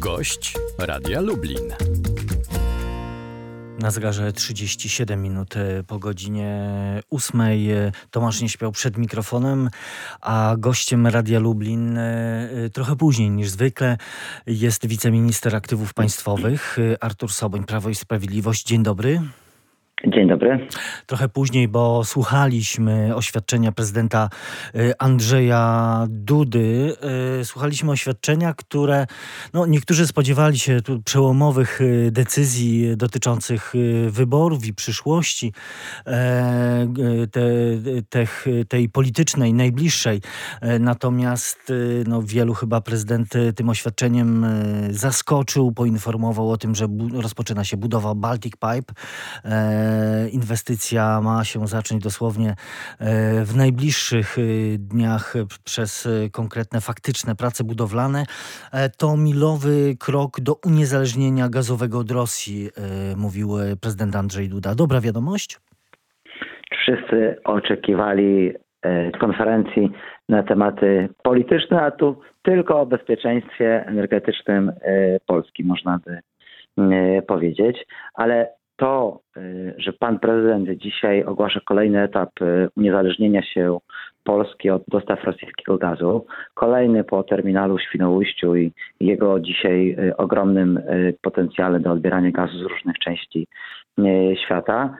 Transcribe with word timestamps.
Gość 0.00 0.54
Radia 0.78 1.20
Lublin. 1.20 1.74
Na 3.78 3.90
zegarze 3.90 4.32
37 4.32 5.22
minut 5.22 5.56
e, 5.56 5.84
po 5.86 5.98
godzinie 5.98 6.72
8. 7.10 7.40
Tomasz 8.10 8.40
nie 8.40 8.48
śpiał 8.48 8.72
przed 8.72 8.98
mikrofonem, 8.98 9.70
a 10.20 10.54
gościem 10.58 11.06
Radia 11.06 11.38
Lublin 11.38 11.98
e, 11.98 12.48
trochę 12.72 12.96
później 12.96 13.30
niż 13.30 13.50
zwykle 13.50 13.96
jest 14.46 14.86
wiceminister 14.86 15.56
aktywów 15.56 15.94
państwowych 15.94 16.76
Artur 17.00 17.32
Soboń, 17.32 17.64
Prawo 17.64 17.88
i 17.88 17.94
Sprawiedliwość. 17.94 18.66
Dzień 18.66 18.82
dobry. 18.82 19.22
Dzień 20.06 20.28
dobry. 20.28 20.66
Trochę 21.06 21.28
później, 21.28 21.68
bo 21.68 22.04
słuchaliśmy 22.04 23.16
oświadczenia 23.16 23.72
prezydenta 23.72 24.28
y, 24.74 24.92
Andrzeja 24.98 26.06
Dudy. 26.08 26.96
Y, 27.40 27.44
słuchaliśmy 27.44 27.90
oświadczenia, 27.90 28.54
które 28.54 29.06
no, 29.54 29.66
niektórzy 29.66 30.06
spodziewali 30.06 30.58
się 30.58 30.82
tu 30.82 31.02
przełomowych 31.02 31.80
y, 31.80 32.10
decyzji 32.12 32.96
dotyczących 32.96 33.72
wyborów 34.08 34.66
i 34.66 34.74
przyszłości 34.74 35.52
e, 36.06 36.86
te, 37.30 37.40
te, 38.08 38.26
tej 38.68 38.88
politycznej, 38.88 39.54
najbliższej. 39.54 40.20
E, 40.60 40.78
natomiast 40.78 41.72
no, 42.06 42.22
wielu 42.22 42.54
chyba 42.54 42.80
prezydent 42.80 43.28
tym 43.56 43.68
oświadczeniem 43.68 44.46
zaskoczył, 44.90 45.72
poinformował 45.72 46.50
o 46.50 46.56
tym, 46.56 46.74
że 46.74 46.88
rozpoczyna 47.12 47.64
się 47.64 47.76
budowa 47.76 48.14
Baltic 48.14 48.52
Pipe 48.52 48.94
e, 49.44 49.89
inwestycja 50.32 51.20
ma 51.20 51.44
się 51.44 51.66
zacząć 51.66 52.02
dosłownie 52.02 52.50
e, 52.50 52.54
w 53.44 53.56
najbliższych 53.56 54.38
e, 54.38 54.42
dniach 54.78 55.34
przez 55.64 56.08
konkretne 56.32 56.80
faktyczne 56.80 57.34
prace 57.34 57.64
budowlane. 57.64 58.24
To 58.98 59.16
milowy 59.16 59.96
krok 60.00 60.40
do 60.40 60.52
uniezależnienia 60.66 61.48
gazowego 61.48 61.98
od 61.98 62.10
Rosji, 62.10 62.68
mówił 63.16 63.48
prezydent 63.80 64.16
Andrzej 64.16 64.48
Duda. 64.48 64.74
Dobra 64.74 65.00
wiadomość? 65.00 65.58
Wszyscy 66.82 67.36
oczekiwali 67.44 68.52
konferencji 69.20 69.90
na 70.28 70.42
tematy 70.42 71.08
polityczne, 71.22 71.82
a 71.82 71.90
tu 71.90 72.20
tylko 72.42 72.80
o 72.80 72.86
bezpieczeństwie 72.86 73.86
energetycznym 73.86 74.72
Polski 75.26 75.64
można 75.64 75.98
by 76.06 76.20
powiedzieć, 77.26 77.86
ale 78.14 78.48
to, 78.80 79.20
y, 79.36 79.74
że 79.78 79.92
pan 79.92 80.18
prezydent 80.18 80.70
dzisiaj 80.70 81.24
ogłasza 81.24 81.60
kolejny 81.64 82.02
etap 82.02 82.30
y, 82.42 82.68
uniezależnienia 82.76 83.42
się 83.42 83.78
Polski 84.24 84.70
od 84.70 84.82
dostaw 84.88 85.24
rosyjskiego 85.24 85.78
gazu, 85.78 86.26
kolejny 86.54 87.04
po 87.04 87.22
terminalu 87.22 87.78
Świnoujściu 87.78 88.56
i 88.56 88.72
jego 89.00 89.40
dzisiaj 89.40 89.96
y, 89.98 90.16
ogromnym 90.16 90.80
potencjale 91.22 91.80
do 91.80 91.92
odbierania 91.92 92.30
gazu 92.30 92.58
z 92.58 92.62
różnych 92.62 92.98
części 92.98 93.46
świata, 94.44 94.96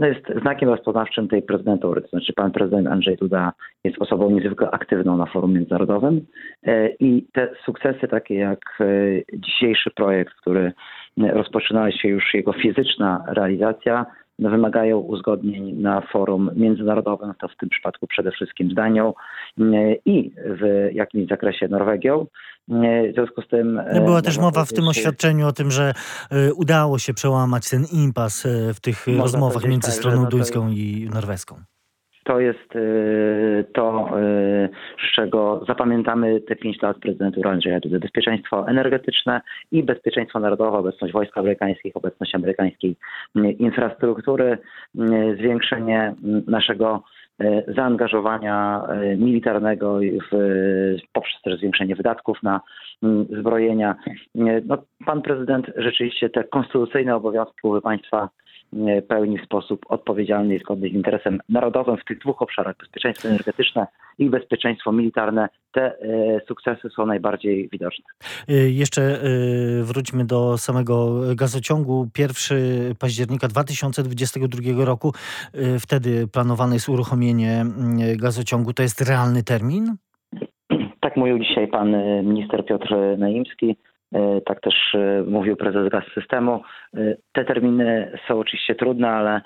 no 0.00 0.06
jest 0.06 0.40
znakiem 0.40 0.68
rozpoznawczym 0.68 1.28
tej 1.28 1.42
prezydentury. 1.42 2.00
To 2.02 2.08
znaczy 2.08 2.32
pan 2.32 2.52
prezydent 2.52 2.88
Andrzej 2.88 3.16
Duda 3.16 3.52
jest 3.84 4.02
osobą 4.02 4.30
niezwykle 4.30 4.70
aktywną 4.70 5.16
na 5.16 5.26
forum 5.26 5.52
międzynarodowym 5.52 6.26
i 7.00 7.26
te 7.32 7.48
sukcesy 7.64 8.08
takie 8.08 8.34
jak 8.34 8.78
dzisiejszy 9.32 9.90
projekt, 9.90 10.34
który 10.34 10.72
rozpoczynała 11.16 11.92
się 11.92 12.08
już 12.08 12.34
jego 12.34 12.52
fizyczna 12.52 13.24
realizacja, 13.28 14.06
wymagają 14.48 14.98
uzgodnień 14.98 15.72
na 15.72 16.00
forum 16.00 16.50
międzynarodowym, 16.56 17.32
to 17.40 17.48
w 17.48 17.56
tym 17.56 17.68
przypadku 17.68 18.06
przede 18.06 18.30
wszystkim 18.30 18.70
z 18.70 18.74
Danią 18.74 19.14
i 20.04 20.32
w 20.36 20.88
jakimś 20.92 21.28
zakresie 21.28 21.68
Norwegią. 21.68 22.26
W 22.68 23.14
związku 23.14 23.42
z 23.42 23.48
tym. 23.48 23.80
No 23.94 24.00
była 24.04 24.22
też 24.22 24.38
mowa 24.38 24.64
w 24.64 24.72
tym 24.72 24.88
oświadczeniu 24.88 25.46
o 25.46 25.52
tym, 25.52 25.70
że 25.70 25.92
e, 26.30 26.54
udało 26.54 26.98
się 26.98 27.14
przełamać 27.14 27.70
ten 27.70 27.84
impas 27.92 28.46
e, 28.46 28.74
w 28.74 28.80
tych 28.80 29.06
rozmowach 29.06 29.64
między 29.64 29.88
tak, 29.88 29.94
stroną 29.94 30.24
duńską 30.24 30.68
i 30.68 31.08
norweską 31.14 31.54
to 32.30 32.40
jest 32.40 32.76
y, 32.76 33.64
to, 33.72 34.18
y, 34.18 34.68
z 35.08 35.14
czego 35.14 35.64
zapamiętamy 35.68 36.40
te 36.40 36.56
pięć 36.56 36.82
lat 36.82 36.98
prezydentury 36.98 37.50
Andrzeja 37.50 37.80
Dudy. 37.80 37.98
Bezpieczeństwo 37.98 38.68
energetyczne 38.68 39.40
i 39.72 39.82
bezpieczeństwo 39.82 40.40
narodowe, 40.40 40.78
obecność 40.78 41.12
wojsk 41.12 41.38
amerykańskich, 41.38 41.96
obecność 41.96 42.34
amerykańskiej 42.34 42.96
y, 43.36 43.50
infrastruktury, 43.50 44.58
zwiększenie 45.38 46.14
naszego 46.46 47.02
zaangażowania 47.76 48.82
militarnego 49.16 49.98
w, 50.32 50.36
poprzez 51.12 51.42
też 51.42 51.58
zwiększenie 51.58 51.96
wydatków 51.96 52.42
na 52.42 52.60
zbrojenia. 53.38 53.94
No, 54.64 54.78
pan 55.06 55.22
prezydent 55.22 55.66
rzeczywiście 55.76 56.30
te 56.30 56.44
konstytucyjne 56.44 57.16
obowiązki 57.16 57.68
państwa 57.82 58.28
pełni 59.08 59.38
w 59.38 59.44
sposób 59.44 59.86
odpowiedzialny 59.88 60.54
i 60.54 60.58
zgodny 60.58 60.88
z 60.88 60.92
interesem 60.92 61.38
narodowym 61.48 61.96
w 61.96 62.04
tych 62.04 62.18
dwóch 62.18 62.42
obszarach 62.42 62.76
bezpieczeństwo 62.76 63.28
energetyczne 63.28 63.86
i 64.18 64.30
bezpieczeństwo 64.30 64.92
militarne. 64.92 65.48
Te 65.72 65.82
e, 65.82 66.40
sukcesy 66.48 66.88
są 66.96 67.06
najbardziej 67.06 67.68
widoczne. 67.68 68.04
E, 68.48 68.54
jeszcze 68.54 69.20
wróćmy 69.82 70.24
do 70.24 70.58
samego 70.58 71.20
gazociągu. 71.36 72.08
1 72.18 72.94
października 72.98 73.48
2022 73.48 74.84
roku, 74.84 75.12
wtedy 75.80 76.28
planowane 76.28 76.74
jest 76.74 76.88
uruchomienie 76.88 77.64
gazociągu. 78.16 78.72
To 78.72 78.82
jest 78.82 79.00
realny 79.00 79.42
termin? 79.42 79.96
Tak 81.00 81.16
mówił 81.16 81.38
dzisiaj 81.38 81.68
pan 81.68 81.96
minister 82.24 82.64
Piotr 82.66 82.94
Naimski. 83.18 83.76
E, 84.14 84.40
tak 84.40 84.60
też 84.60 84.74
e, 84.94 85.22
mówił 85.26 85.56
prezes 85.56 85.88
Gaz 85.88 86.04
Systemu. 86.14 86.62
E, 86.96 87.16
te 87.32 87.44
terminy 87.44 88.18
są 88.28 88.38
oczywiście 88.38 88.74
trudne, 88.74 89.08
ale 89.08 89.40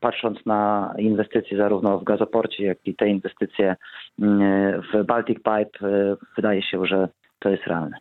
patrząc 0.00 0.46
na 0.46 0.94
inwestycje 0.98 1.58
zarówno 1.58 1.98
w 1.98 2.04
gazoporcie, 2.04 2.64
jak 2.64 2.78
i 2.84 2.94
te 2.94 3.08
inwestycje 3.08 3.76
mm, 4.22 4.82
w 4.82 5.04
Baltic 5.06 5.36
Pipe, 5.36 6.06
wydaje 6.36 6.62
się, 6.62 6.86
że 6.86 7.08
to 7.38 7.48
jest 7.48 7.66
realne. 7.66 7.96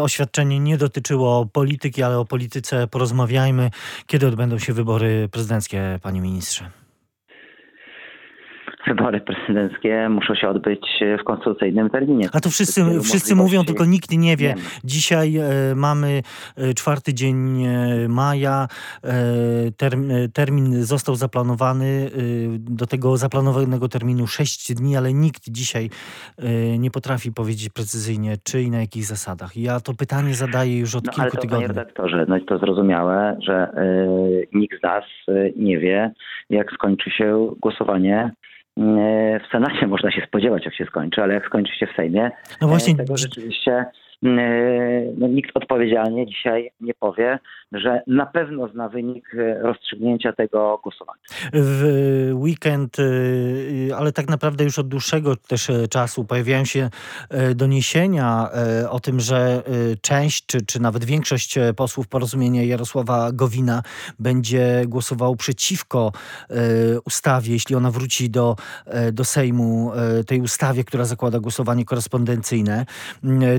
Oświadczenie 0.00 0.60
nie 0.60 0.76
dotyczyło 0.76 1.46
polityki, 1.52 2.02
ale 2.02 2.18
o 2.18 2.24
polityce 2.24 2.86
porozmawiajmy. 2.86 3.70
Kiedy 4.06 4.26
odbędą 4.26 4.58
się 4.58 4.72
wybory 4.72 5.28
prezydenckie, 5.32 5.98
panie 6.02 6.20
ministrze? 6.20 6.85
Wybory 8.86 9.20
prezydenckie 9.20 10.08
muszą 10.08 10.34
się 10.34 10.48
odbyć 10.48 10.86
w 11.20 11.24
konstytucyjnym 11.24 11.90
terminie. 11.90 12.28
A 12.32 12.40
to 12.40 12.50
wszyscy, 12.50 13.00
wszyscy 13.00 13.34
mówią, 13.34 13.64
tylko 13.64 13.84
nikt 13.84 14.10
nie 14.10 14.36
wie. 14.36 14.54
Dzisiaj 14.84 15.36
e, 15.36 15.42
mamy 15.76 16.22
e, 16.56 16.74
czwarty 16.74 17.14
dzień 17.14 17.64
e, 17.64 18.08
maja. 18.08 18.68
termin 20.32 20.82
został 20.82 21.14
zaplanowany. 21.14 22.10
do 22.58 22.86
tego 22.86 23.16
zaplanowanego 23.16 23.88
terminu 23.88 24.26
sześć 24.26 24.74
dni, 24.74 24.96
ale 24.96 25.12
nikt 25.12 25.50
dzisiaj 25.50 25.90
nie 26.78 26.90
potrafi 26.90 27.32
powiedzieć 27.32 27.68
precyzyjnie, 27.68 28.36
czy 28.44 28.62
i 28.62 28.70
na 28.70 28.80
jakich 28.80 29.04
zasadach. 29.04 29.56
Ja 29.56 29.80
to 29.80 29.94
pytanie 29.94 30.34
zadaję 30.34 30.78
już 30.78 30.94
od 30.94 31.04
no, 31.04 31.12
kilku 31.12 31.22
ale 31.22 31.30
to, 31.30 31.40
tygodni. 31.40 31.66
Panie 31.66 31.80
redaktorze, 31.80 32.26
no 32.28 32.40
to 32.40 32.58
zrozumiałe, 32.58 33.36
że 33.42 33.72
nikt 34.52 34.80
z 34.80 34.82
nas 34.82 35.04
nie 35.56 35.78
wie, 35.78 36.12
jak 36.50 36.72
skończy 36.72 37.10
się 37.10 37.50
głosowanie 37.60 38.30
E, 38.30 38.32
w 38.76 39.50
Senacie 39.52 39.86
można 39.94 40.10
się 40.10 40.22
spodziewać, 40.26 40.64
jak 40.64 40.74
się 40.74 40.84
skończy, 40.84 41.22
ale 41.22 41.34
jak 41.34 41.46
skończy 41.46 41.76
się 41.76 41.86
w 41.86 41.96
Sejmie, 41.96 42.30
no 42.60 42.68
właśnie... 42.68 42.94
E, 42.94 42.96
tego 42.96 43.16
rzeczywiście 43.16 43.86
E, 44.24 45.12
no, 45.18 45.28
nikt 45.28 45.50
odpowiedzialnie 45.54 46.26
dzisiaj 46.26 46.70
nie 46.80 46.94
powie, 46.94 47.38
że 47.72 48.02
na 48.06 48.26
pewno 48.26 48.68
zna 48.68 48.88
wynik 48.88 49.34
e, 49.34 49.62
rozstrzygnięcia 49.62 50.32
tego 50.32 50.80
głosowania. 50.82 51.22
W 51.52 52.30
weekend, 52.32 52.96
e, 52.98 53.96
ale 53.96 54.12
tak 54.12 54.28
naprawdę 54.28 54.64
już 54.64 54.78
od 54.78 54.88
dłuższego 54.88 55.36
też 55.36 55.70
czasu 55.90 56.24
pojawiają 56.24 56.64
się 56.64 56.90
doniesienia 57.54 58.50
o 58.90 59.00
tym, 59.00 59.20
że 59.20 59.62
część, 60.00 60.46
czy, 60.46 60.66
czy 60.66 60.82
nawet 60.82 61.04
większość 61.04 61.58
posłów 61.76 62.08
porozumienia 62.08 62.64
Jarosława 62.64 63.32
Gowina 63.32 63.82
będzie 64.18 64.82
głosował 64.86 65.36
przeciwko 65.36 66.12
ustawie, 67.04 67.52
jeśli 67.52 67.76
ona 67.76 67.90
wróci 67.90 68.30
do, 68.30 68.56
do 69.12 69.24
Sejmu, 69.24 69.92
tej 70.26 70.40
ustawie, 70.40 70.84
która 70.84 71.04
zakłada 71.04 71.38
głosowanie 71.38 71.84
korespondencyjne. 71.84 72.86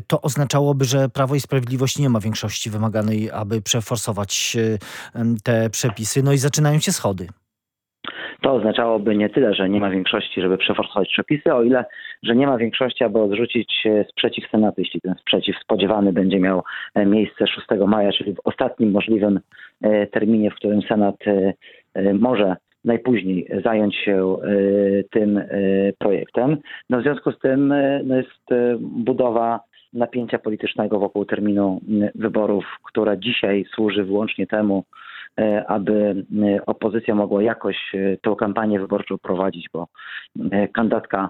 To 0.07 0.21
oznacza 0.21 0.47
oznaczałoby, 0.47 0.85
że 0.85 1.09
Prawo 1.09 1.35
i 1.35 1.39
Sprawiedliwość 1.39 1.99
nie 1.99 2.09
ma 2.09 2.19
większości 2.19 2.69
wymaganej, 2.69 3.31
aby 3.31 3.61
przeforsować 3.61 3.97
te 5.43 5.69
przepisy. 5.69 6.23
No 6.23 6.33
i 6.33 6.37
zaczynają 6.37 6.79
się 6.79 6.91
schody. 6.91 7.27
To 8.41 8.53
oznaczałoby 8.53 9.15
nie 9.15 9.29
tyle, 9.29 9.53
że 9.53 9.69
nie 9.69 9.79
ma 9.79 9.89
większości, 9.89 10.41
żeby 10.41 10.57
przeforsować 10.57 11.09
przepisy, 11.09 11.53
o 11.53 11.63
ile, 11.63 11.85
że 12.23 12.35
nie 12.35 12.47
ma 12.47 12.57
większości, 12.57 13.03
aby 13.03 13.19
odrzucić 13.19 13.73
e, 13.85 14.05
sprzeciw 14.09 14.49
Senatu, 14.49 14.81
jeśli 14.81 15.01
ten 15.01 15.15
sprzeciw 15.21 15.55
spodziewany 15.63 16.13
będzie 16.13 16.39
miał 16.39 16.63
e, 16.95 17.05
miejsce 17.05 17.47
6 17.47 17.67
maja, 17.87 18.11
czyli 18.11 18.33
w 18.33 18.39
ostatnim 18.43 18.91
możliwym 18.91 19.39
e, 19.81 20.07
terminie, 20.07 20.51
w 20.51 20.55
którym 20.55 20.81
Senat 20.81 21.15
może 22.13 22.55
najpóźniej 22.85 23.47
zająć 23.63 23.95
się 23.95 24.37
tym 25.11 25.41
projektem. 25.97 26.57
No 26.89 26.99
w 26.99 27.01
związku 27.01 27.31
z 27.31 27.39
tym 27.39 27.73
no 28.03 28.15
jest 28.15 28.73
budowa 28.79 29.59
napięcia 29.97 30.39
politycznego 30.39 30.99
wokół 30.99 31.25
terminu 31.25 31.81
wyborów, 32.15 32.65
która 32.83 33.15
dzisiaj 33.15 33.65
służy 33.75 34.03
wyłącznie 34.03 34.47
temu, 34.47 34.83
aby 35.67 36.25
opozycja 36.65 37.15
mogła 37.15 37.43
jakoś 37.43 37.95
tę 38.21 38.35
kampanię 38.39 38.79
wyborczą 38.79 39.17
prowadzić, 39.17 39.69
bo 39.73 39.87
kandydatka 40.73 41.29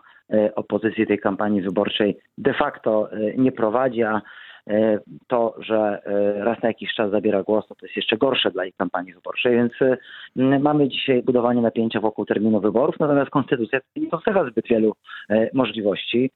opozycji 0.56 1.08
tej 1.08 1.19
kampanii 1.19 1.62
wyborczej 1.62 2.18
de 2.38 2.54
facto 2.54 3.10
nie 3.38 3.52
prowadzi, 3.52 4.04
a 4.04 4.22
E, 4.22 4.22
to, 5.28 5.56
że 5.60 6.02
e, 6.06 6.44
raz 6.44 6.64
na 6.64 6.69
jakiś 6.69 6.94
czas 6.94 7.12
zabiera 7.12 7.44
głos, 7.44 7.66
no 7.69 7.75
to 7.75 7.86
jest 7.86 7.96
jeszcze 7.96 8.18
gorsze 8.18 8.52
dla 8.52 8.66
ich 8.66 8.75
kampanii 8.75 9.14
wyborczej, 9.14 9.56
więc 9.56 9.74
e, 9.81 9.98
mamy 10.60 10.90
dzisiaj 10.90 11.24
budowanie 11.24 11.62
napięcia 11.62 12.00
wokół 12.00 12.25
terminu 12.25 12.60
wyborów, 12.60 12.96
natomiast 13.00 13.30
konstytucja 13.30 13.80
nie 13.96 14.10
dostarcza 14.10 14.50
zbyt 14.52 14.68
wielu 14.68 14.94
możliwości, 15.54 16.31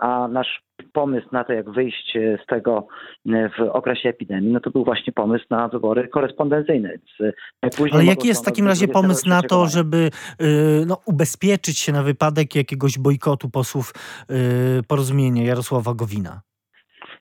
a 0.00 0.28
nasz 0.28 0.62
pomysł 0.92 1.26
na 1.32 1.44
to, 1.44 1.52
jak 1.52 1.70
wyjść 1.70 2.18
z 2.44 2.46
tego 2.46 2.86
w 3.26 3.62
okresie 3.72 4.08
epidemii, 4.08 4.52
no 4.52 4.60
to 4.60 4.70
był 4.70 4.84
właśnie 4.84 5.12
pomysł 5.12 5.44
na 5.50 5.68
wybory 5.68 6.08
korespondencyjne. 6.08 6.90
Ale 7.92 8.04
jaki 8.04 8.28
jest 8.28 8.42
w 8.42 8.44
takim 8.44 8.66
razie 8.66 8.88
pomysł 8.88 9.28
na 9.28 9.42
to, 9.42 9.66
żeby 9.66 10.10
no, 10.86 11.00
ubezpieczyć 11.06 11.78
się 11.78 11.92
na 11.92 12.02
wypadek 12.02 12.56
jakiegoś 12.56 12.98
bojkotu 12.98 13.50
posłów 13.50 13.92
porozumienia 14.88 15.44
Jarosława 15.44 15.94
Gowina? 15.94 16.40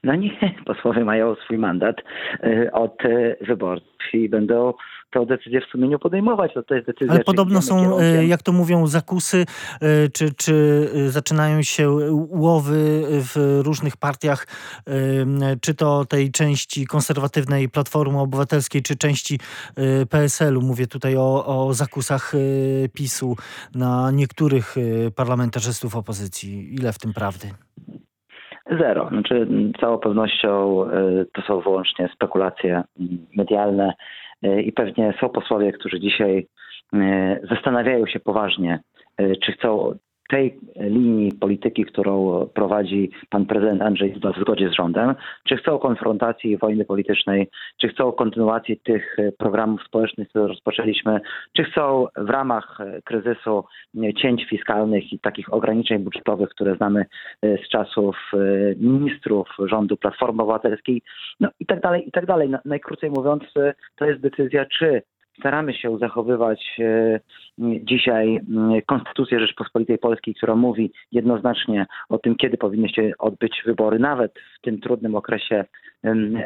No 0.04 0.16
nie, 0.16 0.32
posłowie 0.66 1.06
mają 1.06 1.36
swój 1.36 1.58
mandat 1.58 1.96
y, 2.44 2.72
od 2.72 3.06
y, 3.06 3.38
wyborców 3.42 3.90
i 4.14 4.30
będą 4.30 4.74
tę 5.12 5.26
decyzję 5.26 5.62
w 5.62 5.72
sumieniu 5.72 6.00
podejmować. 6.00 6.52
No 6.56 6.64
to 6.64 6.76
jest 6.76 6.88
decyzja, 6.88 7.14
Ale 7.14 7.24
podobno 7.24 7.62
są, 7.62 7.78
y, 7.78 7.82
kierunkiem. 7.82 8.28
jak 8.30 8.42
to 8.42 8.52
mówią, 8.52 8.88
zakusy, 8.88 9.46
czy, 10.14 10.34
czy 10.34 10.88
zaczynają 11.08 11.62
się 11.62 11.90
łowy 12.30 13.04
w 13.10 13.62
różnych 13.66 13.98
partiach, 13.98 14.48
czy 15.62 15.74
to 15.74 16.06
tej 16.06 16.32
części 16.32 16.86
konserwatywnej 16.88 17.70
Platformy 17.70 18.20
Obywatelskiej, 18.20 18.82
czy 18.82 18.96
części 18.96 19.40
PSL-u. 20.10 20.62
Mówię 20.62 20.88
tutaj 20.88 21.18
o, 21.18 21.46
o 21.46 21.74
zakusach 21.74 22.34
PiSu 22.94 23.36
na 23.76 24.12
niektórych 24.12 24.76
parlamentarzystów 25.16 25.96
opozycji. 25.96 26.76
Ile 26.76 26.94
w 26.94 27.00
tym 27.00 27.14
prawdy? 27.14 27.48
Zero. 28.78 29.10
Znaczy, 29.10 29.48
całą 29.80 29.98
pewnością 29.98 30.84
y, 30.86 31.26
to 31.34 31.42
są 31.42 31.60
wyłącznie 31.60 32.10
spekulacje 32.14 32.84
medialne 33.36 33.94
y, 34.46 34.62
i 34.62 34.72
pewnie 34.72 35.14
są 35.20 35.30
posłowie, 35.30 35.72
którzy 35.72 36.00
dzisiaj 36.00 36.48
y, 36.94 36.98
zastanawiają 37.50 38.06
się 38.06 38.20
poważnie, 38.20 38.80
czy 39.44 39.52
chcą 39.52 39.94
tej 40.30 40.60
linii 40.76 41.32
polityki, 41.32 41.86
którą 41.86 42.48
prowadzi 42.54 43.12
pan 43.30 43.46
prezydent 43.46 43.82
Andrzej 43.82 44.12
Duda 44.12 44.32
w 44.32 44.42
zgodzie 44.42 44.70
z 44.70 44.74
rządem, 44.74 45.16
czy 45.44 45.58
chcą 45.58 45.80
konfrontacji 45.80 46.58
wojny 46.58 46.86
politycznej, 46.86 47.50
czy 47.82 47.88
chcą 47.88 48.12
kontynuacji 48.12 48.78
tych 48.78 49.18
programów 49.38 49.84
społecznych, 49.84 50.30
które 50.30 50.48
rozpoczęliśmy, 50.48 51.20
czy 51.54 51.64
chcą 51.64 52.08
w 52.18 52.30
ramach 52.30 52.78
kryzysu 53.04 53.64
cięć 54.18 54.46
fiskalnych 54.50 55.14
i 55.14 55.20
takich 55.20 55.54
ograniczeń 55.54 56.00
budżetowych, 56.00 56.50
które 56.50 56.76
znamy 56.76 57.06
z 57.44 57.70
czasów 57.70 58.16
ministrów 58.78 59.48
rządu 59.66 59.98
Platformy 59.98 60.44
Obywatelskiej, 60.44 61.02
no 61.40 61.50
i 61.60 61.66
tak 61.66 61.82
dalej, 61.82 62.08
i 62.08 62.12
tak 62.12 62.26
dalej. 62.26 62.50
Najkrócej 62.66 63.10
mówiąc, 63.12 63.44
to 63.96 64.06
jest 64.06 64.22
decyzja, 64.22 64.66
czy 64.66 65.02
staramy 65.40 65.74
się 65.74 65.98
zachowywać 65.98 66.80
e, 66.80 67.20
dzisiaj 67.84 68.40
Konstytucję 68.86 69.40
Rzeczpospolitej 69.40 69.98
Polskiej, 69.98 70.36
która 70.36 70.56
mówi 70.56 70.92
jednoznacznie 71.12 71.86
o 72.10 72.18
tym, 72.18 72.36
kiedy 72.36 72.58
powinny 72.58 72.90
się 72.90 73.12
odbyć 73.20 73.62
wybory, 73.66 74.00
nawet 74.00 74.34
w 74.58 74.62
tym 74.62 74.82
trudnym 74.82 75.16
okresie 75.16 75.66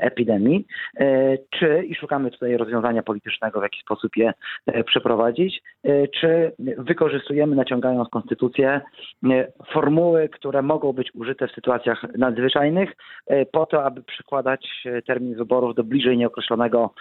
epidemii, 0.02 0.66
e, 0.98 1.38
czy 1.50 1.84
i 1.84 1.96
szukamy 1.96 2.32
tutaj 2.32 2.58
rozwiązania 2.58 3.04
politycznego, 3.04 3.60
w 3.60 3.64
jaki 3.64 3.80
sposób 3.80 4.18
je 4.18 4.34
e, 4.66 4.84
przeprowadzić, 4.84 5.62
czy 6.20 6.52
wykorzystujemy, 6.78 7.56
naciągając 7.56 8.10
konstytucję, 8.10 8.82
formuły, 9.74 10.30
które 10.30 10.62
mogą 10.62 10.94
być 10.94 11.16
użyte 11.16 11.48
w 11.48 11.52
sytuacjach 11.52 12.06
nadzwyczajnych, 12.18 12.92
po 13.52 13.66
to, 13.66 13.84
aby 13.84 14.04
przykładać 14.04 14.88
termin 15.08 15.36
wyborów 15.36 15.76
do 15.76 15.84
bliżej 15.84 16.18
nieokreślonego 16.18 16.94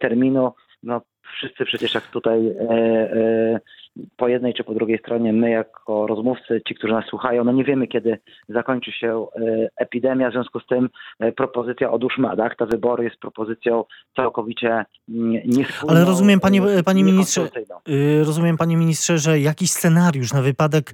terminu, 0.00 0.52
no, 0.82 1.00
wszyscy 1.32 1.64
przecież 1.64 1.94
jak 1.94 2.06
tutaj 2.06 2.46
e, 2.46 2.70
e, 2.70 3.60
po 4.16 4.28
jednej 4.28 4.54
czy 4.54 4.64
po 4.64 4.74
drugiej 4.74 4.98
stronie, 4.98 5.32
my 5.32 5.50
jako 5.50 6.06
rozmówcy, 6.06 6.60
ci, 6.68 6.74
którzy 6.74 6.92
nas 6.92 7.04
słuchają, 7.04 7.44
no 7.44 7.52
nie 7.52 7.64
wiemy, 7.64 7.86
kiedy 7.86 8.18
zakończy 8.48 8.92
się 8.92 9.26
e, 9.36 9.68
epidemia, 9.76 10.30
w 10.30 10.32
związku 10.32 10.60
z 10.60 10.66
tym 10.66 10.88
e, 11.18 11.32
propozycja 11.32 11.90
odłóżmy 11.90 12.28
ad 12.28 12.40
acta 12.40 12.66
wybory 12.66 13.04
jest 13.04 13.16
propozycją 13.16 13.84
całkowicie 14.16 14.84
mm, 15.08 15.32
niespójną. 15.32 15.96
Ale 15.96 16.04
rozumiem, 16.04 16.40
panie, 16.40 16.62
panie 16.84 17.04
ministrze, 17.04 17.48
y, 17.88 18.24
rozumiem, 18.24 18.56
panie 18.56 18.76
ministrze, 18.76 19.18
że 19.18 19.40
jakiś 19.40 19.70
scenariusz 19.70 20.32
na 20.32 20.42
wypadek 20.42 20.90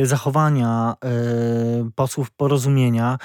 y, 0.00 0.06
zachowania 0.06 0.94
y, 0.94 1.90
posłów 1.96 2.30
porozumienia, 2.30 3.18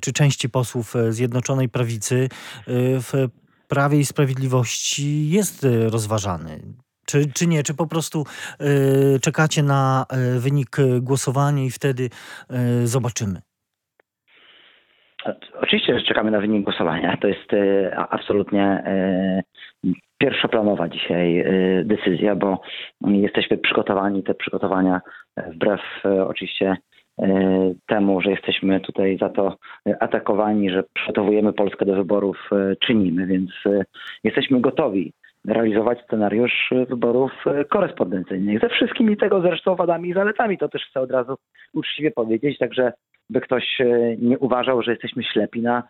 czy 0.00 0.12
części 0.12 0.48
posłów 0.48 0.94
Zjednoczonej 1.10 1.68
Prawicy 1.68 2.28
w 2.66 3.28
Prawie 3.68 3.98
i 3.98 4.04
Sprawiedliwości 4.04 5.30
jest 5.30 5.64
e, 5.64 5.88
rozważany. 5.90 6.60
Czy, 7.06 7.32
czy 7.34 7.46
nie? 7.46 7.62
Czy 7.62 7.74
po 7.74 7.86
prostu 7.86 8.24
y, 8.60 9.20
czekacie 9.20 9.62
na 9.62 10.06
y, 10.36 10.40
wynik 10.40 10.76
głosowania 11.00 11.64
i 11.64 11.70
wtedy 11.70 12.02
y, 12.82 12.86
zobaczymy? 12.86 13.40
Oczywiście, 15.60 15.98
że 15.98 16.04
czekamy 16.04 16.30
na 16.30 16.40
wynik 16.40 16.64
głosowania. 16.64 17.16
To 17.16 17.28
jest 17.28 17.50
absolutnie 18.10 18.82
pierwszoplanowa 20.18 20.88
dzisiaj 20.88 21.44
decyzja, 21.84 22.36
bo 22.36 22.60
jesteśmy 23.00 23.58
przygotowani. 23.58 24.22
Te 24.22 24.34
przygotowania 24.34 25.00
wbrew 25.36 25.80
oczywiście 26.28 26.76
temu, 27.86 28.20
że 28.20 28.30
jesteśmy 28.30 28.80
tutaj 28.80 29.18
za 29.20 29.28
to 29.28 29.56
atakowani, 30.00 30.70
że 30.70 30.84
przygotowujemy 30.94 31.52
Polskę 31.52 31.84
do 31.84 31.94
wyborów, 31.94 32.36
e, 32.52 32.76
czynimy, 32.76 33.26
więc 33.26 33.50
e, 33.66 33.84
jesteśmy 34.24 34.60
gotowi 34.60 35.12
realizować 35.46 35.98
scenariusz 36.04 36.70
wyborów 36.88 37.32
korespondencyjnych. 37.70 38.60
Ze 38.60 38.68
wszystkimi 38.68 39.16
tego 39.16 39.40
zresztą 39.40 39.76
wadami 39.76 40.08
i 40.08 40.14
zaletami, 40.14 40.58
to 40.58 40.68
też 40.68 40.82
chcę 40.90 41.00
od 41.00 41.10
razu 41.10 41.34
uczciwie 41.72 42.10
powiedzieć, 42.10 42.58
także 42.58 42.92
by 43.30 43.40
ktoś 43.40 43.78
nie 44.18 44.38
uważał, 44.38 44.82
że 44.82 44.90
jesteśmy 44.90 45.22
ślepi 45.24 45.62
na 45.62 45.82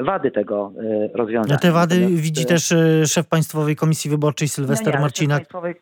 wady 0.00 0.30
tego 0.30 0.72
rozwiązania. 1.14 1.54
Na 1.54 1.60
te 1.60 1.72
wady 1.72 1.94
Natomiast... 1.94 2.22
widzi 2.22 2.46
też 2.46 2.74
szef 3.04 3.28
Państwowej 3.28 3.76
Komisji 3.76 4.10
Wyborczej 4.10 4.48
Sylwester 4.48 4.92
no 4.94 4.98
nie, 4.98 5.02
Marcinak. 5.02 5.38
Państwowej 5.38 5.74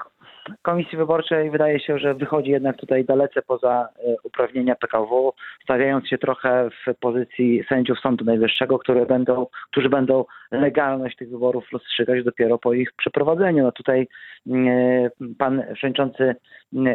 Komisji 0.63 0.99
Wyborczej 0.99 1.51
wydaje 1.51 1.81
się, 1.81 1.99
że 1.99 2.15
wychodzi 2.15 2.51
jednak 2.51 2.77
tutaj 2.77 3.05
dalece 3.05 3.43
poza 3.43 3.89
e, 3.99 4.15
uprawnienia 4.23 4.75
PKW, 4.75 5.33
stawiając 5.63 6.09
się 6.09 6.19
trochę 6.19 6.71
w 6.71 6.95
pozycji 7.01 7.65
sędziów 7.69 8.01
Sądu 8.01 8.25
Najwyższego, 8.25 8.79
które 8.79 9.07
będą, 9.07 9.47
którzy 9.71 9.89
będą 9.89 10.25
legalność 10.51 11.17
tych 11.17 11.31
wyborów 11.31 11.65
rozstrzygać 11.73 12.25
dopiero 12.25 12.59
po 12.59 12.73
ich 12.73 12.93
przeprowadzeniu. 12.93 13.65
No 13.65 13.73
tutaj 13.73 14.09
mm, 14.47 14.69
e, 14.69 15.11
pan 15.39 15.63
przewodniczący 15.75 16.35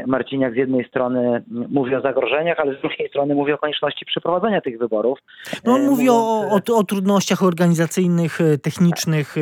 Marciniak 0.08 0.54
z 0.54 0.58
jednej 0.58 0.86
strony 0.88 1.44
mówi 1.70 1.96
o 1.96 2.02
zagrożeniach, 2.02 2.60
ale 2.60 2.78
z 2.78 2.82
drugiej 2.82 3.10
strony 3.10 3.36
mówi 3.36 3.54
o 3.54 3.58
konieczności 3.58 4.06
przeprowadzenia 4.06 4.62
tych 4.62 4.80
wyborów. 4.80 5.20
No 5.66 5.74
on 5.74 5.82
e, 5.82 5.86
mówi 5.86 6.10
o, 6.10 6.14
o, 6.14 6.78
o 6.78 6.84
trudnościach 6.84 7.44
organizacyjnych, 7.44 8.40
technicznych 8.64 9.36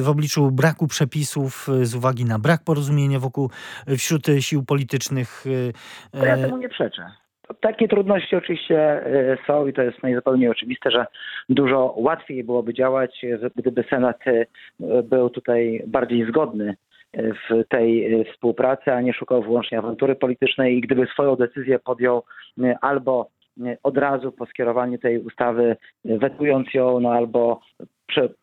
w 0.00 0.08
obliczu 0.08 0.50
braku 0.50 0.86
przepisów 0.86 1.68
z 1.82 1.94
uwagi 1.94 2.24
na 2.24 2.38
brak 2.38 2.64
porozumienia 2.64 3.18
wokół, 3.18 3.50
e, 3.86 3.96
wśród 3.96 4.26
sił 4.40 4.64
politycznych. 4.64 5.44
E, 6.14 6.18
to 6.18 6.26
ja 6.26 6.36
temu 6.36 6.56
nie 6.56 6.68
przeczę. 6.68 7.02
Takie 7.60 7.88
trudności 7.88 8.36
oczywiście 8.36 8.78
e, 8.78 9.38
są 9.46 9.66
i 9.66 9.72
to 9.72 9.82
jest 9.82 10.02
najzupełniej 10.02 10.48
oczywiste, 10.48 10.90
że 10.90 11.06
dużo 11.48 11.94
łatwiej 11.96 12.44
byłoby 12.44 12.74
działać, 12.74 13.24
gdyby 13.56 13.84
Senat 13.90 14.18
był 15.04 15.30
tutaj 15.30 15.82
bardziej 15.86 16.28
zgodny 16.28 16.74
w 17.14 17.68
tej 17.68 18.24
współpracy, 18.24 18.92
a 18.92 19.00
nie 19.00 19.12
szukał 19.12 19.42
wyłącznie 19.42 19.78
awantury 19.78 20.14
politycznej. 20.14 20.76
I 20.76 20.80
gdyby 20.80 21.06
swoją 21.06 21.36
decyzję 21.36 21.78
podjął 21.78 22.22
albo 22.80 23.28
od 23.82 23.98
razu 23.98 24.32
po 24.32 24.46
skierowaniu 24.46 24.98
tej 24.98 25.18
ustawy, 25.18 25.76
wetując 26.04 26.74
ją, 26.74 27.00
no 27.00 27.12
albo 27.12 27.60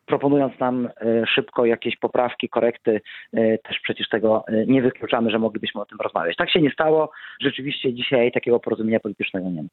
proponując 0.06 0.60
nam 0.60 0.86
e, 0.86 1.26
szybko 1.26 1.66
jakieś 1.66 1.96
poprawki, 1.96 2.48
korekty, 2.48 3.00
e, 3.32 3.58
też 3.58 3.80
przecież 3.82 4.08
tego 4.08 4.44
e, 4.48 4.66
nie 4.66 4.82
wykluczamy, 4.82 5.30
że 5.30 5.38
moglibyśmy 5.38 5.80
o 5.80 5.84
tym 5.84 5.98
rozmawiać. 6.00 6.36
Tak 6.36 6.50
się 6.50 6.60
nie 6.60 6.70
stało. 6.70 7.10
Rzeczywiście 7.40 7.94
dzisiaj 7.94 8.32
takiego 8.32 8.60
porozumienia 8.60 9.00
politycznego 9.00 9.50
nie 9.50 9.62
ma. 9.62 9.68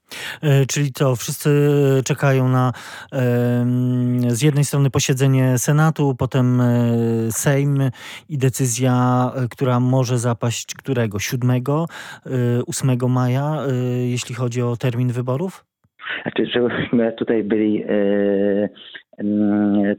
Czyli 0.68 0.92
to 0.94 1.16
wszyscy 1.16 1.50
czekają 2.06 2.50
na 2.50 2.72
z 4.28 4.42
jednej 4.42 4.64
strony 4.64 4.90
posiedzenie 4.90 5.58
Senatu, 5.58 6.16
potem 6.18 6.62
Sejm 7.30 7.90
i 8.30 8.38
decyzja, 8.38 8.94
która 9.52 9.80
może 9.80 10.18
zapaść 10.18 10.76
którego? 10.76 11.20
7, 11.20 11.64
8 12.68 12.98
maja, 13.10 13.58
jeśli 14.06 14.36
chodzi 14.36 14.62
o 14.62 14.76
termin 14.78 15.12
wyborów? 15.12 15.75
Znaczy, 16.22 16.46
żebyśmy 16.46 17.14
tutaj 17.14 17.44
byli 17.44 17.84
e, 17.84 18.70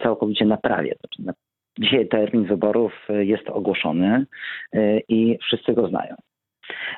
całkowicie 0.02 0.44
na 0.44 0.56
prawie. 0.56 0.94
Znaczy, 1.00 1.22
na, 1.22 1.32
dzisiaj 1.78 2.08
termin 2.08 2.44
wyborów 2.44 2.92
jest 3.08 3.48
ogłoszony 3.48 4.26
e, 4.72 5.00
i 5.08 5.38
wszyscy 5.42 5.72
go 5.72 5.88
znają. 5.88 6.14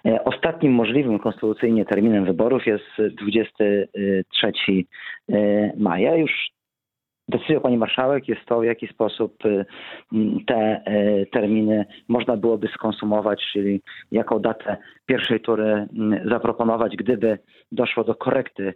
E, 0.07 0.25
Ostatnim 0.25 0.73
możliwym 0.73 1.19
konstytucyjnie 1.19 1.85
terminem 1.85 2.25
wyborów 2.25 2.67
jest 2.67 2.85
23 3.11 4.53
e, 5.29 5.73
maja. 5.77 6.17
Już 6.17 6.51
decyzją 7.29 7.61
pani 7.61 7.77
marszałek 7.77 8.29
jest 8.29 8.45
to, 8.47 8.61
w 8.61 8.65
jaki 8.65 8.89
sposób 8.89 9.37
m, 10.13 10.45
te 10.47 10.55
e, 10.55 11.27
terminy 11.27 11.87
można 12.09 12.37
byłoby 12.37 12.69
skonsumować, 12.69 13.43
czyli 13.53 13.81
jaką 14.11 14.39
datę 14.39 14.77
pierwszej 15.07 15.41
tury 15.41 15.87
zaproponować, 16.25 16.97
gdyby 16.97 17.39
doszło 17.73 18.05
do 18.05 18.15
korekty 18.15 18.75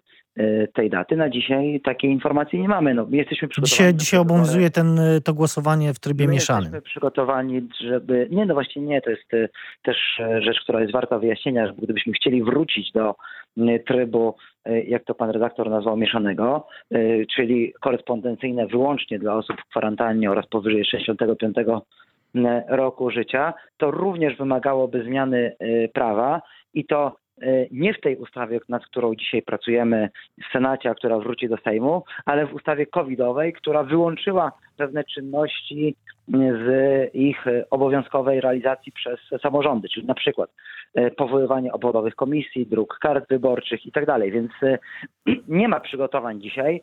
tej 0.74 0.90
daty. 0.90 1.16
Na 1.16 1.30
dzisiaj 1.30 1.80
takiej 1.84 2.10
informacji 2.10 2.60
nie 2.60 2.68
mamy. 2.68 2.94
No, 2.94 3.06
my 3.10 3.16
jesteśmy 3.16 3.48
przygotowani. 3.48 3.70
Dzisiaj, 3.70 3.94
dzisiaj 3.94 4.20
obowiązuje 4.20 4.70
ten, 4.70 4.98
y, 4.98 5.20
to 5.20 5.34
głosowanie 5.34 5.94
w 5.94 5.98
trybie 5.98 6.26
My 6.26 6.32
mieszanym. 6.32 6.62
jesteśmy 6.62 6.82
przygotowani, 6.82 7.68
żeby. 7.80 8.28
Nie, 8.30 8.46
no 8.46 8.54
właśnie 8.54 8.82
nie, 8.82 9.02
to 9.02 9.10
jest 9.10 9.34
e, 9.34 9.48
też 9.82 9.96
e, 10.20 10.42
rzecz, 10.42 10.60
która 10.60 10.80
jest 10.80 10.92
warta 10.92 11.18
wyjaśnienia, 11.18 11.66
że 11.66 11.72
gdybyśmy 11.72 12.12
chcieli 12.12 12.42
wrócić 12.42 12.92
do 12.92 13.14
trybu, 13.86 14.34
e, 14.64 14.82
jak 14.82 15.04
to 15.04 15.14
pan 15.14 15.30
redaktor 15.30 15.70
nazwał, 15.70 15.96
mieszanego, 15.96 16.66
e, 16.90 17.26
czyli 17.26 17.72
korespondencyjne 17.80 18.66
wyłącznie 18.66 19.18
dla 19.18 19.34
osób 19.34 19.56
w 19.60 19.70
kwarantannie 19.70 20.30
oraz 20.30 20.46
powyżej 20.46 20.84
65 20.84 21.56
m, 22.34 22.46
roku 22.68 23.10
życia, 23.10 23.54
to 23.76 23.90
również 23.90 24.36
wymagałoby 24.36 25.04
zmiany 25.04 25.56
e, 25.58 25.88
prawa 25.88 26.42
i 26.74 26.84
to 26.84 27.06
e, 27.06 27.12
nie 27.70 27.94
w 27.94 28.00
tej 28.00 28.16
ustawie, 28.16 28.60
nad 28.68 28.86
którą 28.86 29.14
dzisiaj 29.14 29.42
pracujemy 29.42 30.10
w 30.48 30.52
Senacie, 30.52 30.90
a 30.90 30.94
która 30.94 31.18
wróci 31.18 31.48
do 31.48 31.56
Sejmu, 31.56 32.04
ale 32.24 32.46
w 32.46 32.54
ustawie 32.54 32.86
covidowej, 32.86 33.52
która 33.52 33.82
wyłączyła 33.82 34.52
pewne 34.82 35.04
czynności 35.04 35.96
z 36.28 37.14
ich 37.14 37.46
e, 37.46 37.64
obowiązkowej 37.70 38.40
realizacji 38.40 38.92
przez 38.92 39.40
samorządy, 39.42 39.88
czyli 39.88 40.06
na 40.06 40.14
przykład 40.14 40.50
e, 40.94 41.10
powoływanie 41.10 41.72
obwodowych 41.72 42.14
komisji, 42.14 42.66
druk 42.66 42.98
kart 43.00 43.28
wyborczych 43.28 43.86
i 43.86 43.92
tak 43.92 44.06
dalej. 44.06 44.32
Więc 44.32 44.50
e, 44.62 44.78
nie 45.48 45.68
ma 45.68 45.80
przygotowań 45.80 46.40
dzisiaj 46.40 46.82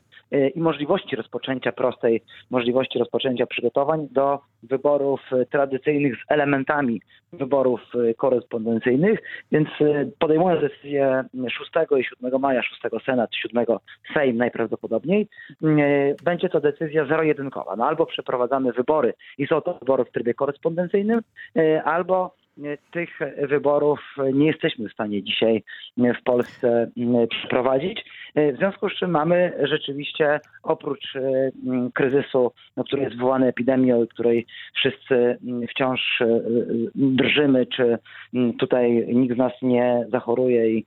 i 0.56 0.60
możliwości 0.60 1.16
rozpoczęcia 1.16 1.72
prostej, 1.72 2.22
możliwości 2.50 3.00
rozpoczęcia 3.00 3.46
przygotowań 3.46 4.08
do 4.12 4.40
wyborów 4.64 5.22
tradycyjnych 5.52 6.16
z 6.16 6.32
elementami 6.32 7.02
wyborów 7.34 7.82
korespondencyjnych, 8.18 9.20
więc 9.52 9.70
podejmując 10.20 10.62
decyzję 10.62 11.24
6 11.50 11.72
i 12.00 12.04
7 12.04 12.42
maja, 12.42 12.64
6 12.64 12.82
Senat, 13.06 13.30
7 13.36 13.66
Sejm 14.14 14.38
najprawdopodobniej, 14.38 15.28
będzie 16.24 16.50
to 16.50 16.60
decyzja 16.60 17.06
zero-jedynkowa. 17.06 17.76
No 17.76 17.86
albo 17.90 18.06
przeprowadzamy 18.06 18.72
wybory 18.74 19.14
i 19.38 19.48
są 19.48 19.62
to 19.62 19.74
wybory 19.74 20.06
w 20.06 20.12
trybie 20.12 20.34
korespondencyjnym, 20.34 21.22
e, 21.56 21.84
albo 21.84 22.36
e, 22.64 22.78
tych 22.92 23.20
wyborów 23.50 24.00
nie 24.34 24.48
jesteśmy 24.48 24.90
w 24.90 24.94
stanie 24.94 25.24
dzisiaj 25.24 25.64
e, 25.98 26.14
w 26.14 26.24
Polsce 26.24 26.92
przeprowadzić. 27.30 28.06
E, 28.36 28.54
W 28.54 28.58
związku 28.58 28.90
z 28.90 28.94
czym 28.94 29.12
mamy 29.12 29.54
rzeczywiście 29.64 30.40
oprócz 30.64 31.16
e, 31.16 31.52
kryzysu, 31.94 32.52
no, 32.78 32.84
który 32.84 33.02
jest 33.02 33.16
wywołany 33.16 33.48
epidemią 33.48 34.04
i 34.04 34.08
której 34.08 34.46
wszyscy 34.76 35.38
wciąż 35.70 36.22
e, 36.22 36.42
drżymy, 36.96 37.66
czy 37.66 37.98
tutaj 38.60 39.08
nikt 39.16 39.36
z 39.36 39.38
nas 39.38 39.54
nie 39.62 40.06
zachoruje 40.12 40.70
i 40.70 40.86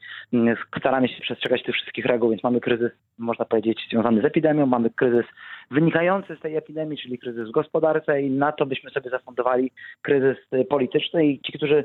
staramy 0.78 1.08
się 1.08 1.20
przestrzegać 1.20 1.62
tych 1.62 1.74
wszystkich 1.74 2.06
reguł, 2.06 2.30
więc 2.30 2.42
mamy 2.42 2.60
kryzys, 2.60 2.92
można 3.18 3.44
powiedzieć, 3.44 3.86
związany 3.90 4.22
z 4.22 4.24
epidemią, 4.24 4.66
mamy 4.66 4.90
kryzys 4.90 5.26
wynikający 5.70 6.36
z 6.36 6.40
tej 6.40 6.56
epidemii, 6.56 6.98
czyli 6.98 7.18
kryzys 7.18 7.48
w 7.48 7.52
gospodarce 7.52 8.22
i 8.22 8.30
na 8.30 8.52
to 8.52 8.66
byśmy 8.66 8.90
sobie 8.90 9.10
zafundowali 9.10 9.70
kryzys 10.02 10.36
polityczny 10.68 11.26
i 11.26 11.40
ci, 11.40 11.52
którzy 11.52 11.84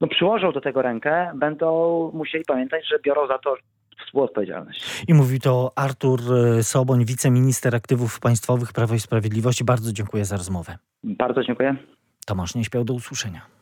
no, 0.00 0.08
przyłożą 0.08 0.52
do 0.52 0.60
tego 0.60 0.82
rękę, 0.82 1.32
będą 1.34 2.10
musieli 2.14 2.44
pamiętać, 2.44 2.88
że 2.88 2.98
biorą 2.98 3.26
za 3.26 3.38
to 3.38 3.56
współodpowiedzialność. 4.06 5.04
I 5.08 5.14
mówi 5.14 5.40
to 5.40 5.72
Artur 5.76 6.20
y, 6.58 6.64
Soboń, 6.64 7.04
wiceminister 7.04 7.76
aktywów 7.76 8.20
państwowych 8.20 8.72
Prawo 8.72 8.94
i 8.94 9.00
Sprawiedliwość. 9.00 9.64
Bardzo 9.64 9.92
dziękuję 9.92 10.24
za 10.24 10.36
rozmowę. 10.36 10.78
Bardzo 11.04 11.42
dziękuję. 11.42 11.76
Tomasz 12.26 12.54
nie 12.54 12.64
śpiał 12.64 12.84
do 12.84 12.94
usłyszenia. 12.94 13.61